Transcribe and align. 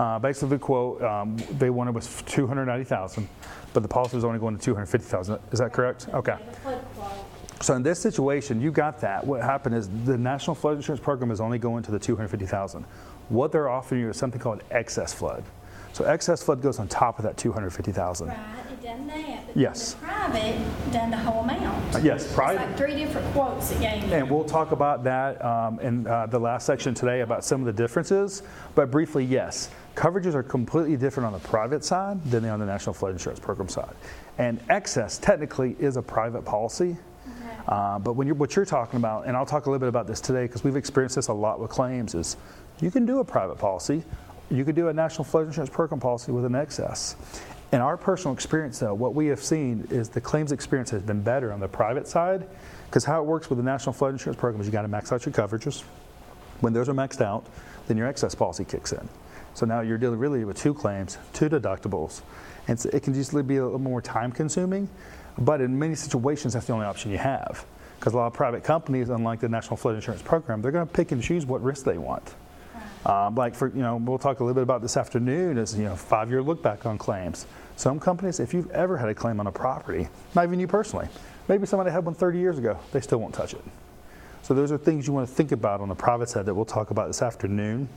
Uh, 0.00 0.18
basically, 0.18 0.48
the 0.48 0.58
quote 0.58 1.02
um, 1.02 1.36
they 1.58 1.68
wanted 1.68 1.94
was 1.94 2.22
290,000, 2.24 3.28
but 3.74 3.82
the 3.82 3.88
policy 3.88 4.16
was 4.16 4.24
only 4.24 4.38
going 4.38 4.56
to 4.56 4.64
250,000. 4.64 5.38
Is 5.52 5.58
that 5.58 5.74
correct? 5.74 6.08
Okay. 6.14 6.36
The 6.46 6.56
flood 6.56 6.84
quote. 6.96 7.62
So 7.62 7.74
in 7.74 7.82
this 7.82 7.98
situation, 7.98 8.62
you 8.62 8.70
got 8.70 8.98
that. 9.02 9.26
What 9.26 9.42
happened 9.42 9.74
is 9.74 9.90
the 10.06 10.16
National 10.16 10.54
Flood 10.54 10.76
Insurance 10.76 11.04
Program 11.04 11.30
is 11.30 11.38
only 11.38 11.58
going 11.58 11.82
to 11.82 11.90
the 11.90 11.98
250,000. 11.98 12.82
What 13.28 13.52
they're 13.52 13.68
offering 13.68 14.00
you 14.00 14.08
is 14.08 14.16
something 14.16 14.40
called 14.40 14.62
excess 14.70 15.12
flood. 15.12 15.44
So 15.92 16.04
excess 16.04 16.42
flood 16.42 16.62
goes 16.62 16.78
on 16.78 16.88
top 16.88 17.18
of 17.18 17.24
that 17.24 17.36
250,000. 17.36 18.28
Right, 18.28 18.38
it 18.72 18.82
done 18.82 19.06
that. 19.08 19.42
Yes. 19.54 19.96
Private 20.00 20.56
done 20.92 21.10
the 21.10 21.16
whole 21.18 21.42
amount. 21.42 22.02
Yes, 22.02 22.24
It's 22.24 22.32
private. 22.32 22.64
like 22.66 22.76
three 22.78 22.94
different 22.94 23.30
quotes 23.32 23.72
it 23.72 23.80
gave 23.80 24.04
me. 24.04 24.14
And 24.14 24.30
we'll 24.30 24.44
talk 24.44 24.72
about 24.72 25.04
that 25.04 25.44
um, 25.44 25.78
in 25.80 26.06
uh, 26.06 26.26
the 26.26 26.38
last 26.38 26.64
section 26.64 26.94
today 26.94 27.20
about 27.20 27.44
some 27.44 27.60
of 27.60 27.66
the 27.66 27.72
differences. 27.72 28.42
But 28.74 28.90
briefly, 28.90 29.24
yes, 29.24 29.68
coverages 29.94 30.34
are 30.34 30.42
completely 30.42 30.96
different 30.96 31.26
on 31.26 31.32
the 31.32 31.48
private 31.48 31.84
side 31.84 32.22
than 32.24 32.42
they 32.42 32.48
are 32.48 32.52
on 32.52 32.60
the 32.60 32.66
National 32.66 32.94
Flood 32.94 33.12
Insurance 33.12 33.40
Program 33.40 33.68
side. 33.68 33.94
And 34.38 34.60
excess 34.68 35.18
technically 35.18 35.76
is 35.78 35.96
a 35.96 36.02
private 36.02 36.44
policy. 36.44 36.96
Uh, 37.68 37.98
but 37.98 38.14
when 38.14 38.26
you're, 38.26 38.36
what 38.36 38.56
you're 38.56 38.64
talking 38.64 38.96
about, 38.96 39.26
and 39.26 39.36
I'll 39.36 39.46
talk 39.46 39.66
a 39.66 39.70
little 39.70 39.80
bit 39.80 39.88
about 39.88 40.06
this 40.06 40.20
today 40.20 40.46
because 40.46 40.64
we've 40.64 40.76
experienced 40.76 41.16
this 41.16 41.28
a 41.28 41.32
lot 41.32 41.60
with 41.60 41.70
claims, 41.70 42.14
is 42.14 42.36
you 42.80 42.90
can 42.90 43.04
do 43.06 43.20
a 43.20 43.24
private 43.24 43.56
policy, 43.58 44.02
you 44.50 44.64
could 44.64 44.74
do 44.74 44.88
a 44.88 44.92
National 44.92 45.24
Flood 45.24 45.46
Insurance 45.46 45.70
Program 45.70 46.00
policy 46.00 46.32
with 46.32 46.44
an 46.44 46.54
excess. 46.54 47.16
In 47.72 47.80
our 47.80 47.96
personal 47.96 48.34
experience, 48.34 48.80
though, 48.80 48.94
what 48.94 49.14
we 49.14 49.26
have 49.26 49.42
seen 49.42 49.86
is 49.90 50.08
the 50.08 50.20
claims 50.20 50.50
experience 50.50 50.90
has 50.90 51.02
been 51.02 51.22
better 51.22 51.52
on 51.52 51.60
the 51.60 51.68
private 51.68 52.08
side 52.08 52.48
because 52.86 53.04
how 53.04 53.20
it 53.20 53.26
works 53.26 53.48
with 53.48 53.58
the 53.58 53.64
National 53.64 53.92
Flood 53.92 54.12
Insurance 54.12 54.40
Program 54.40 54.60
is 54.60 54.66
you 54.66 54.72
got 54.72 54.82
to 54.82 54.88
max 54.88 55.12
out 55.12 55.24
your 55.24 55.32
coverages. 55.32 55.84
When 56.60 56.72
those 56.72 56.88
are 56.88 56.94
maxed 56.94 57.20
out, 57.20 57.46
then 57.86 57.96
your 57.96 58.08
excess 58.08 58.34
policy 58.34 58.64
kicks 58.64 58.92
in. 58.92 59.08
So 59.54 59.66
now 59.66 59.80
you're 59.80 59.98
dealing 59.98 60.18
really 60.18 60.44
with 60.44 60.56
two 60.56 60.74
claims, 60.74 61.18
two 61.32 61.48
deductibles, 61.48 62.22
and 62.68 62.78
so 62.78 62.88
it 62.92 63.02
can 63.02 63.14
usually 63.14 63.42
be 63.42 63.56
a 63.56 63.64
little 63.64 63.78
more 63.78 64.00
time 64.00 64.32
consuming. 64.32 64.88
But 65.38 65.60
in 65.60 65.78
many 65.78 65.94
situations, 65.94 66.54
that's 66.54 66.66
the 66.66 66.72
only 66.72 66.86
option 66.86 67.10
you 67.10 67.18
have. 67.18 67.64
Because 67.98 68.14
a 68.14 68.16
lot 68.16 68.26
of 68.28 68.32
private 68.32 68.64
companies, 68.64 69.10
unlike 69.10 69.40
the 69.40 69.48
National 69.48 69.76
Flood 69.76 69.94
Insurance 69.94 70.22
Program, 70.22 70.62
they're 70.62 70.72
going 70.72 70.86
to 70.86 70.92
pick 70.92 71.12
and 71.12 71.22
choose 71.22 71.44
what 71.44 71.62
risk 71.62 71.84
they 71.84 71.98
want. 71.98 72.34
Um, 73.04 73.34
like 73.34 73.54
for 73.54 73.68
you 73.68 73.80
know, 73.80 73.96
we'll 73.96 74.18
talk 74.18 74.40
a 74.40 74.44
little 74.44 74.54
bit 74.54 74.62
about 74.62 74.82
this 74.82 74.96
afternoon. 74.96 75.58
Is 75.58 75.76
you 75.76 75.84
know, 75.84 75.96
five-year 75.96 76.42
look 76.42 76.62
back 76.62 76.86
on 76.86 76.98
claims. 76.98 77.46
Some 77.76 77.98
companies, 77.98 78.40
if 78.40 78.52
you've 78.52 78.70
ever 78.72 78.98
had 78.98 79.08
a 79.08 79.14
claim 79.14 79.40
on 79.40 79.46
a 79.46 79.52
property, 79.52 80.08
not 80.34 80.44
even 80.44 80.60
you 80.60 80.66
personally, 80.66 81.08
maybe 81.48 81.66
somebody 81.66 81.90
had 81.90 82.04
one 82.04 82.14
30 82.14 82.38
years 82.38 82.58
ago, 82.58 82.78
they 82.92 83.00
still 83.00 83.18
won't 83.18 83.34
touch 83.34 83.54
it. 83.54 83.62
So 84.42 84.52
those 84.52 84.70
are 84.70 84.76
things 84.76 85.06
you 85.06 85.14
want 85.14 85.28
to 85.28 85.34
think 85.34 85.52
about 85.52 85.80
on 85.80 85.88
the 85.88 85.94
private 85.94 86.28
side 86.28 86.44
that 86.46 86.54
we'll 86.54 86.66
talk 86.66 86.90
about 86.90 87.06
this 87.06 87.22
afternoon. 87.22 87.88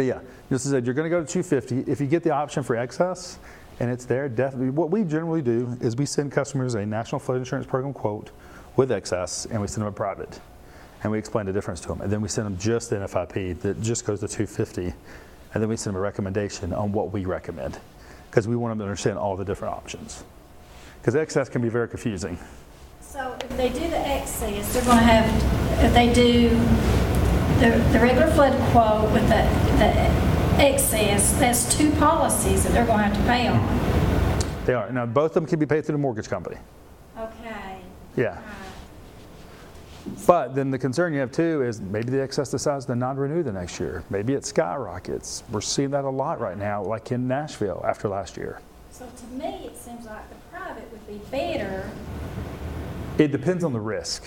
But 0.00 0.06
yeah, 0.06 0.20
just 0.48 0.64
as 0.64 0.72
I 0.72 0.76
said, 0.78 0.86
you're 0.86 0.94
going 0.94 1.10
to 1.10 1.14
go 1.14 1.22
to 1.22 1.30
250. 1.30 1.90
If 1.92 2.00
you 2.00 2.06
get 2.06 2.22
the 2.22 2.30
option 2.30 2.62
for 2.62 2.74
excess 2.74 3.38
and 3.80 3.90
it's 3.90 4.06
there, 4.06 4.30
definitely. 4.30 4.70
What 4.70 4.90
we 4.90 5.04
generally 5.04 5.42
do 5.42 5.76
is 5.82 5.94
we 5.94 6.06
send 6.06 6.32
customers 6.32 6.74
a 6.74 6.86
National 6.86 7.18
Flood 7.18 7.36
Insurance 7.36 7.66
Program 7.66 7.92
quote 7.92 8.30
with 8.76 8.92
excess, 8.92 9.44
and 9.44 9.60
we 9.60 9.66
send 9.66 9.82
them 9.82 9.88
a 9.88 9.92
private, 9.92 10.40
and 11.02 11.12
we 11.12 11.18
explain 11.18 11.44
the 11.44 11.52
difference 11.52 11.82
to 11.82 11.88
them. 11.88 12.00
And 12.00 12.10
then 12.10 12.22
we 12.22 12.28
send 12.28 12.46
them 12.46 12.56
just 12.56 12.88
the 12.88 12.96
NFIP 12.96 13.60
that 13.60 13.82
just 13.82 14.06
goes 14.06 14.20
to 14.20 14.28
250, 14.28 14.84
and 15.52 15.62
then 15.62 15.68
we 15.68 15.76
send 15.76 15.94
them 15.94 16.00
a 16.00 16.02
recommendation 16.02 16.72
on 16.72 16.92
what 16.92 17.12
we 17.12 17.26
recommend, 17.26 17.78
because 18.30 18.48
we 18.48 18.56
want 18.56 18.70
them 18.70 18.78
to 18.78 18.84
understand 18.84 19.18
all 19.18 19.36
the 19.36 19.44
different 19.44 19.74
options. 19.74 20.24
Because 21.02 21.14
excess 21.14 21.50
can 21.50 21.60
be 21.60 21.68
very 21.68 21.88
confusing. 21.88 22.38
So 23.02 23.36
if 23.38 23.54
they 23.58 23.68
do 23.68 23.80
the 23.80 23.98
excess, 23.98 24.72
they're 24.72 24.82
gonna 24.82 25.02
have, 25.02 25.84
if 25.84 25.92
they 25.92 26.10
do 26.10 26.58
the, 27.60 27.70
the 27.92 28.00
regular 28.00 28.30
flood 28.30 28.58
quote 28.70 29.12
with 29.12 29.22
the, 29.24 29.42
the 29.78 29.92
excess, 30.62 31.38
that's 31.38 31.76
two 31.76 31.90
policies 31.92 32.64
that 32.64 32.72
they're 32.72 32.86
gonna 32.86 33.02
have 33.02 33.16
to 33.16 33.22
pay 33.24 33.48
on. 33.48 33.60
Mm-hmm. 33.60 34.64
They 34.64 34.74
are 34.74 34.90
now 34.90 35.06
both 35.06 35.32
of 35.32 35.34
them 35.34 35.46
can 35.46 35.58
be 35.58 35.66
paid 35.66 35.84
through 35.84 35.94
the 35.94 35.98
mortgage 35.98 36.28
company. 36.28 36.56
Okay. 37.18 37.80
Yeah. 38.16 38.40
But 40.26 40.54
then 40.54 40.70
the 40.70 40.78
concern 40.78 41.12
you 41.12 41.20
have 41.20 41.32
too 41.32 41.62
is 41.62 41.80
maybe 41.80 42.10
the 42.10 42.22
excess 42.22 42.50
decides 42.50 42.86
to 42.86 42.96
not 42.96 43.18
renew 43.18 43.42
the 43.42 43.52
next 43.52 43.78
year. 43.78 44.04
Maybe 44.08 44.32
it 44.32 44.46
skyrockets. 44.46 45.44
We're 45.50 45.60
seeing 45.60 45.90
that 45.90 46.04
a 46.04 46.10
lot 46.10 46.40
right 46.40 46.56
now, 46.56 46.82
like 46.82 47.12
in 47.12 47.28
Nashville 47.28 47.84
after 47.86 48.08
last 48.08 48.36
year. 48.36 48.60
So 48.90 49.06
to 49.06 49.26
me, 49.34 49.66
it 49.66 49.76
seems 49.76 50.06
like 50.06 50.28
the 50.30 50.36
private 50.50 50.90
would 50.90 51.06
be 51.06 51.20
better. 51.30 51.90
It 53.18 53.32
depends 53.32 53.64
on 53.64 53.72
the 53.72 53.80
risk. 53.80 54.24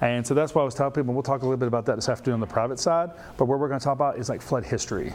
And 0.00 0.26
so 0.26 0.34
that's 0.34 0.54
why 0.54 0.62
I 0.62 0.64
was 0.64 0.74
telling 0.74 0.92
people, 0.92 1.12
we'll 1.12 1.22
talk 1.22 1.42
a 1.42 1.44
little 1.44 1.56
bit 1.56 1.68
about 1.68 1.86
that 1.86 1.96
this 1.96 2.08
afternoon 2.08 2.34
on 2.34 2.40
the 2.40 2.46
private 2.46 2.78
side, 2.78 3.10
but 3.36 3.46
what 3.46 3.58
we're 3.58 3.68
going 3.68 3.80
to 3.80 3.84
talk 3.84 3.94
about 3.94 4.18
is 4.18 4.28
like 4.28 4.40
flood 4.40 4.64
history 4.64 5.12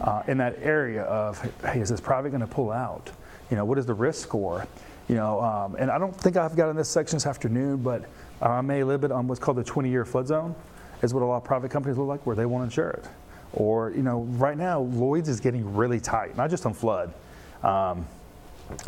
uh, 0.00 0.22
in 0.26 0.38
that 0.38 0.58
area 0.60 1.02
of, 1.04 1.40
hey, 1.64 1.80
is 1.80 1.88
this 1.88 2.00
private 2.00 2.30
going 2.30 2.40
to 2.40 2.46
pull 2.46 2.72
out? 2.72 3.10
You 3.50 3.56
know, 3.56 3.64
what 3.64 3.78
is 3.78 3.86
the 3.86 3.94
risk 3.94 4.22
score? 4.22 4.66
You 5.08 5.14
know, 5.14 5.40
um, 5.40 5.76
and 5.76 5.90
I 5.90 5.98
don't 5.98 6.14
think 6.14 6.36
I've 6.36 6.56
got 6.56 6.68
in 6.68 6.76
this 6.76 6.88
section 6.88 7.16
this 7.16 7.26
afternoon, 7.26 7.78
but 7.78 8.04
I 8.42 8.60
may 8.60 8.80
a 8.80 8.86
little 8.86 9.00
bit 9.00 9.12
on 9.12 9.28
what's 9.28 9.38
called 9.38 9.58
the 9.58 9.64
20-year 9.64 10.04
flood 10.04 10.26
zone, 10.26 10.54
is 11.02 11.14
what 11.14 11.22
a 11.22 11.26
lot 11.26 11.36
of 11.36 11.44
private 11.44 11.70
companies 11.70 11.96
look 11.96 12.08
like, 12.08 12.26
where 12.26 12.34
they 12.34 12.46
won't 12.46 12.64
insure 12.64 12.90
it. 12.90 13.04
Or, 13.52 13.90
you 13.92 14.02
know, 14.02 14.22
right 14.22 14.58
now, 14.58 14.80
Lloyd's 14.80 15.28
is 15.28 15.38
getting 15.38 15.76
really 15.76 16.00
tight, 16.00 16.36
not 16.36 16.50
just 16.50 16.66
on 16.66 16.74
flood. 16.74 17.14
Um, 17.62 18.06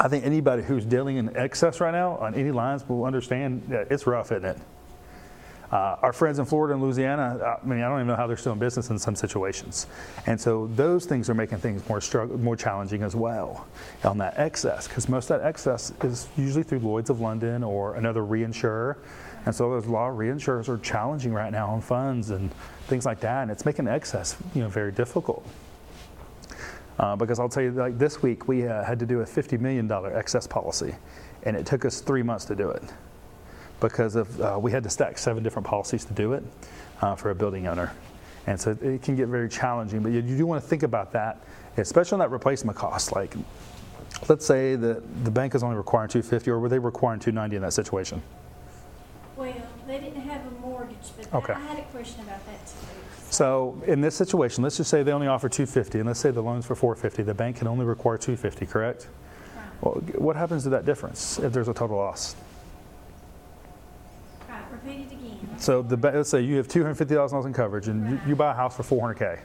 I 0.00 0.08
think 0.08 0.26
anybody 0.26 0.62
who's 0.62 0.84
dealing 0.84 1.16
in 1.16 1.36
excess 1.36 1.80
right 1.80 1.92
now 1.92 2.16
on 2.16 2.34
any 2.34 2.50
lines 2.50 2.86
will 2.88 3.04
understand 3.04 3.62
that 3.68 3.92
it's 3.92 4.06
rough, 4.06 4.32
isn't 4.32 4.44
it? 4.44 4.58
Uh, 5.70 5.96
our 6.00 6.14
friends 6.14 6.38
in 6.38 6.46
Florida 6.46 6.72
and 6.72 6.82
Louisiana, 6.82 7.58
I 7.62 7.66
mean, 7.66 7.80
I 7.80 7.88
don't 7.88 7.98
even 7.98 8.06
know 8.06 8.16
how 8.16 8.26
they're 8.26 8.38
still 8.38 8.54
in 8.54 8.58
business 8.58 8.88
in 8.88 8.98
some 8.98 9.14
situations. 9.14 9.86
And 10.26 10.40
so 10.40 10.66
those 10.68 11.04
things 11.04 11.28
are 11.28 11.34
making 11.34 11.58
things 11.58 11.86
more 11.88 12.00
struggle, 12.00 12.38
more 12.38 12.56
challenging 12.56 13.02
as 13.02 13.14
well 13.14 13.66
on 14.02 14.16
that 14.18 14.38
excess, 14.38 14.88
because 14.88 15.08
most 15.10 15.30
of 15.30 15.40
that 15.40 15.46
excess 15.46 15.92
is 16.02 16.28
usually 16.38 16.62
through 16.62 16.78
Lloyd's 16.78 17.10
of 17.10 17.20
London 17.20 17.62
or 17.62 17.96
another 17.96 18.22
reinsurer. 18.22 18.96
And 19.44 19.54
so 19.54 19.68
lot 19.68 20.08
of 20.10 20.16
reinsurers 20.16 20.68
are 20.68 20.78
challenging 20.78 21.34
right 21.34 21.52
now 21.52 21.68
on 21.68 21.82
funds 21.82 22.30
and 22.30 22.50
things 22.86 23.04
like 23.04 23.20
that, 23.20 23.42
and 23.42 23.50
it's 23.50 23.66
making 23.66 23.88
excess, 23.88 24.36
you 24.54 24.62
know, 24.62 24.68
very 24.68 24.92
difficult. 24.92 25.46
Uh, 26.98 27.14
because 27.14 27.38
I'll 27.38 27.48
tell 27.48 27.62
you, 27.62 27.72
like 27.72 27.98
this 27.98 28.22
week, 28.22 28.48
we 28.48 28.66
uh, 28.66 28.82
had 28.84 28.98
to 29.00 29.06
do 29.06 29.20
a 29.20 29.24
$50 29.24 29.60
million 29.60 29.90
excess 30.14 30.46
policy, 30.46 30.94
and 31.44 31.56
it 31.56 31.66
took 31.66 31.84
us 31.84 32.00
three 32.00 32.22
months 32.22 32.46
to 32.46 32.56
do 32.56 32.70
it 32.70 32.82
because 33.80 34.16
of 34.16 34.40
uh, 34.40 34.58
we 34.60 34.70
had 34.70 34.82
to 34.82 34.90
stack 34.90 35.18
seven 35.18 35.42
different 35.42 35.66
policies 35.66 36.04
to 36.04 36.12
do 36.12 36.32
it 36.32 36.42
uh, 37.00 37.14
for 37.14 37.30
a 37.30 37.34
building 37.34 37.66
owner, 37.66 37.92
and 38.46 38.60
so 38.60 38.76
it 38.82 39.02
can 39.02 39.16
get 39.16 39.28
very 39.28 39.48
challenging. 39.48 40.02
But 40.02 40.12
you, 40.12 40.20
you 40.20 40.36
do 40.36 40.46
want 40.46 40.62
to 40.62 40.68
think 40.68 40.82
about 40.82 41.12
that, 41.12 41.42
especially 41.76 42.16
on 42.16 42.20
that 42.20 42.30
replacement 42.30 42.76
cost. 42.76 43.12
Like, 43.12 43.34
let's 44.28 44.44
say 44.46 44.76
that 44.76 45.24
the 45.24 45.30
bank 45.30 45.54
is 45.54 45.62
only 45.62 45.76
requiring 45.76 46.08
250, 46.08 46.50
or 46.50 46.58
were 46.58 46.68
they 46.68 46.78
requiring 46.78 47.20
290 47.20 47.56
in 47.56 47.62
that 47.62 47.72
situation? 47.72 48.22
Well, 49.36 49.54
they 49.86 50.00
didn't 50.00 50.22
have 50.22 50.44
a 50.46 50.50
mortgage, 50.60 50.96
but 51.16 51.32
Okay. 51.32 51.52
I 51.52 51.60
had 51.60 51.78
a 51.78 51.82
question 51.82 52.22
about 52.22 52.44
that 52.46 52.66
too. 52.66 52.74
So 53.30 53.80
in 53.86 54.00
this 54.00 54.14
situation, 54.14 54.64
let's 54.64 54.78
just 54.78 54.90
say 54.90 55.02
they 55.02 55.12
only 55.12 55.26
offer 55.26 55.48
250, 55.48 55.98
and 55.98 56.06
let's 56.06 56.18
say 56.18 56.30
the 56.30 56.42
loan's 56.42 56.66
for 56.66 56.74
450. 56.74 57.22
The 57.22 57.34
bank 57.34 57.56
can 57.56 57.68
only 57.68 57.84
require 57.84 58.16
250, 58.16 58.66
correct? 58.66 59.08
Right. 59.54 59.64
Well, 59.82 59.94
what 60.16 60.34
happens 60.34 60.62
to 60.64 60.70
that 60.70 60.86
difference 60.86 61.38
if 61.38 61.52
there's 61.52 61.68
a 61.68 61.74
total 61.74 61.98
loss? 61.98 62.34
Right, 64.88 64.98
it 65.00 65.12
again. 65.12 65.58
So 65.58 65.82
the, 65.82 65.96
let's 65.96 66.30
say 66.30 66.40
you 66.40 66.56
have 66.56 66.68
$250,000 66.68 67.46
in 67.46 67.52
coverage, 67.52 67.88
and 67.88 68.10
you, 68.10 68.20
you 68.28 68.36
buy 68.36 68.52
a 68.52 68.54
house 68.54 68.76
for 68.76 68.82
400k, 68.82 69.40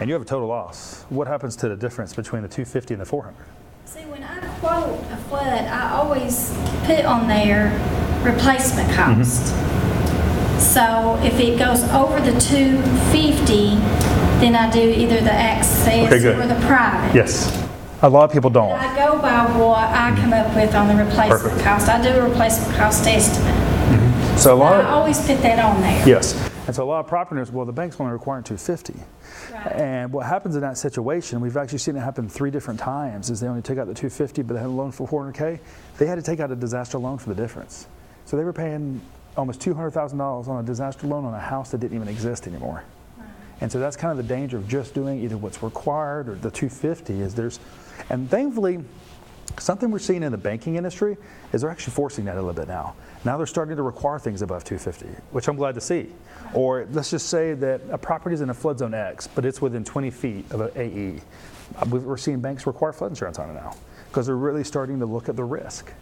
and 0.00 0.08
you 0.08 0.14
have 0.14 0.22
a 0.22 0.26
total 0.26 0.48
loss. 0.48 1.04
What 1.08 1.26
happens 1.26 1.56
to 1.56 1.68
the 1.68 1.76
difference 1.76 2.14
between 2.14 2.42
the 2.42 2.48
250 2.48 2.94
and 2.94 3.00
the 3.00 3.06
400? 3.06 3.34
See, 3.84 4.00
when 4.06 4.22
I 4.22 4.38
quote 4.60 4.98
a 5.12 5.16
flood, 5.28 5.46
I 5.66 5.92
always 5.92 6.52
put 6.84 7.04
on 7.04 7.28
there 7.28 7.70
replacement 8.24 8.88
Mm-hmm. 8.90 9.20
cost. 9.22 9.52
So 10.62 11.18
if 11.24 11.38
it 11.40 11.58
goes 11.58 11.82
over 11.90 12.20
the 12.20 12.38
two 12.40 12.80
fifty, 13.10 13.74
then 14.40 14.54
I 14.54 14.70
do 14.70 14.80
either 14.80 15.20
the 15.20 15.32
excess 15.32 16.06
Okay, 16.12 16.28
or 16.34 16.46
the 16.46 16.54
private. 16.66 17.14
Yes. 17.14 17.50
A 18.02 18.08
lot 18.08 18.24
of 18.24 18.32
people 18.32 18.48
don't. 18.48 18.70
I 18.72 18.94
go 18.96 19.20
by 19.20 19.44
what 19.58 19.78
I 19.90 20.14
come 20.20 20.32
up 20.32 20.54
with 20.54 20.74
on 20.74 20.88
the 20.88 20.94
replacement 21.04 21.42
Perfect. 21.42 21.62
cost. 21.64 21.88
I 21.88 22.00
do 22.02 22.10
a 22.10 22.28
replacement 22.28 22.74
cost 22.76 23.06
estimate. 23.06 23.71
So 24.42 24.54
a 24.54 24.56
lot 24.56 24.84
I 24.84 24.90
always 24.90 25.24
put 25.24 25.40
that 25.42 25.60
on 25.60 25.80
there. 25.80 26.08
yes. 26.08 26.34
And 26.66 26.74
so 26.74 26.82
a 26.82 26.84
lot 26.84 26.98
of 26.98 27.06
property 27.06 27.36
owners, 27.36 27.52
well, 27.52 27.64
the 27.64 27.72
bank's 27.72 28.00
only 28.00 28.12
requiring 28.12 28.42
250. 28.42 28.94
Right. 29.52 29.72
And 29.72 30.12
what 30.12 30.26
happens 30.26 30.56
in 30.56 30.62
that 30.62 30.76
situation, 30.76 31.40
we've 31.40 31.56
actually 31.56 31.78
seen 31.78 31.94
it 31.94 32.00
happen 32.00 32.28
three 32.28 32.50
different 32.50 32.80
times, 32.80 33.30
is 33.30 33.38
they 33.38 33.46
only 33.46 33.62
take 33.62 33.78
out 33.78 33.86
the 33.86 33.94
250, 33.94 34.42
but 34.42 34.54
they 34.54 34.60
had 34.60 34.66
a 34.66 34.68
loan 34.68 34.90
for 34.90 35.06
400K. 35.06 35.60
They 35.98 36.06
had 36.06 36.16
to 36.16 36.22
take 36.22 36.40
out 36.40 36.50
a 36.50 36.56
disaster 36.56 36.98
loan 36.98 37.18
for 37.18 37.28
the 37.28 37.40
difference. 37.40 37.86
So 38.24 38.36
they 38.36 38.42
were 38.42 38.52
paying 38.52 39.00
almost 39.36 39.60
$200,000 39.60 40.48
on 40.48 40.64
a 40.64 40.66
disaster 40.66 41.06
loan 41.06 41.24
on 41.24 41.34
a 41.34 41.40
house 41.40 41.70
that 41.70 41.78
didn't 41.78 41.96
even 41.96 42.08
exist 42.08 42.48
anymore. 42.48 42.82
And 43.60 43.70
so 43.70 43.78
that's 43.78 43.94
kind 43.94 44.10
of 44.10 44.16
the 44.16 44.34
danger 44.34 44.56
of 44.56 44.66
just 44.66 44.92
doing 44.92 45.22
either 45.22 45.36
what's 45.36 45.62
required 45.62 46.28
or 46.28 46.34
the 46.34 46.50
250 46.50 47.20
is 47.20 47.36
there's, 47.36 47.60
and 48.10 48.28
thankfully, 48.28 48.82
Something 49.58 49.90
we're 49.90 49.98
seeing 50.00 50.22
in 50.22 50.32
the 50.32 50.38
banking 50.38 50.76
industry 50.76 51.16
is 51.52 51.60
they're 51.60 51.70
actually 51.70 51.92
forcing 51.94 52.24
that 52.24 52.34
a 52.36 52.40
little 52.42 52.52
bit 52.52 52.68
now. 52.68 52.94
Now 53.24 53.36
they're 53.36 53.46
starting 53.46 53.76
to 53.76 53.82
require 53.82 54.18
things 54.18 54.42
above 54.42 54.64
250, 54.64 55.06
which 55.30 55.46
I'm 55.48 55.56
glad 55.56 55.74
to 55.76 55.80
see. 55.80 56.08
Or 56.54 56.86
let's 56.92 57.10
just 57.10 57.28
say 57.28 57.54
that 57.54 57.80
a 57.90 57.98
property 57.98 58.34
is 58.34 58.40
in 58.40 58.50
a 58.50 58.54
flood 58.54 58.78
zone 58.78 58.94
X, 58.94 59.28
but 59.28 59.44
it's 59.44 59.60
within 59.62 59.84
20 59.84 60.10
feet 60.10 60.50
of 60.50 60.60
an 60.62 60.70
AE. 60.74 61.20
Uh, 61.80 61.86
we- 61.90 61.98
We're 62.00 62.16
seeing 62.16 62.40
banks 62.40 62.66
require 62.66 62.92
flood 62.92 63.12
insurance 63.12 63.38
on 63.38 63.50
it 63.50 63.54
now 63.54 63.74
because 64.08 64.26
they're 64.26 64.36
really 64.36 64.64
starting 64.64 64.98
to 64.98 65.06
look 65.06 65.28
at 65.28 65.36
the 65.36 65.44
risk. 65.44 65.92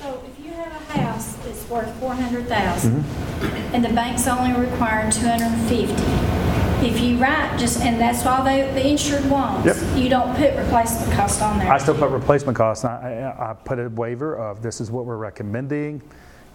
So 0.00 0.20
if 0.26 0.44
you 0.44 0.50
have 0.52 0.72
a 0.72 1.00
house 1.00 1.34
that's 1.44 1.68
worth 1.70 1.90
four 2.00 2.14
hundred 2.14 2.46
thousand, 2.48 3.04
and 3.72 3.84
the 3.84 3.88
bank's 3.90 4.26
only 4.26 4.52
requiring 4.58 5.10
two 5.10 5.26
hundred 5.26 5.46
and 5.46 5.68
fifty, 5.68 5.94
if 6.82 7.00
you 7.00 7.16
write 7.18 7.58
just, 7.58 7.80
and 7.80 8.00
that's 8.00 8.24
all 8.26 8.44
they, 8.44 8.62
the 8.72 8.86
insured 8.86 9.28
wants, 9.30 9.66
Yep. 9.66 9.98
you 9.98 10.08
don't 10.08 10.34
put 10.36 10.54
replacement 10.56 11.12
cost 11.12 11.42
on 11.42 11.58
there. 11.58 11.72
I 11.72 11.78
still 11.78 11.94
put 11.96 12.10
replacement 12.10 12.56
costs, 12.56 12.84
and 12.84 12.92
I, 12.92 13.34
I 13.38 13.50
I 13.50 13.54
put 13.54 13.78
a 13.78 13.88
waiver 13.90 14.36
of 14.36 14.62
this 14.62 14.80
is 14.80 14.90
what 14.90 15.04
we're 15.06 15.16
recommending. 15.16 16.02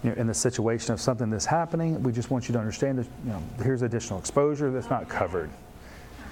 You 0.04 0.10
know, 0.10 0.16
in 0.16 0.26
the 0.26 0.34
situation 0.34 0.92
of 0.92 1.00
something 1.00 1.30
that's 1.30 1.46
happening, 1.46 2.02
we 2.02 2.10
just 2.12 2.30
want 2.30 2.48
you 2.48 2.52
to 2.54 2.58
understand 2.58 2.98
that, 2.98 3.06
you 3.24 3.30
know, 3.30 3.42
here's 3.62 3.82
additional 3.82 4.18
exposure 4.18 4.70
that's 4.72 4.90
not 4.90 5.08
covered. 5.08 5.48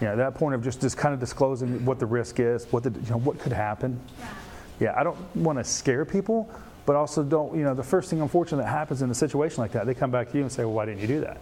You 0.01 0.09
know, 0.09 0.17
that 0.17 0.35
point 0.35 0.55
of 0.57 0.65
just, 0.65 0.81
just 0.81 0.97
kind 0.97 1.15
of 1.15 1.21
disclosing 1.21 1.85
what 1.85 1.99
the 2.01 2.07
risk 2.07 2.41
is, 2.41 2.65
what 2.73 2.83
the, 2.83 2.91
you 2.91 3.11
know, 3.11 3.19
what 3.19 3.39
could 3.39 3.53
happen. 3.53 4.01
Yeah, 4.81 4.95
I 4.97 5.05
don't 5.05 5.17
want 5.37 5.59
to 5.59 5.65
scare 5.65 6.05
people, 6.05 6.51
but 6.85 6.97
also 6.97 7.23
don't, 7.23 7.55
you 7.57 7.63
know, 7.63 7.75
the 7.75 7.83
first 7.85 8.11
thing 8.11 8.21
unfortunate 8.21 8.63
that 8.63 8.69
happens 8.71 9.03
in 9.03 9.11
a 9.11 9.15
situation 9.15 9.61
like 9.61 9.71
that, 9.73 9.87
they 9.87 9.95
come 9.95 10.11
back 10.11 10.31
to 10.33 10.37
you 10.37 10.43
and 10.43 10.51
say, 10.51 10.65
well, 10.65 10.73
why 10.73 10.87
didn't 10.87 11.01
you 11.03 11.07
do 11.07 11.21
that? 11.21 11.37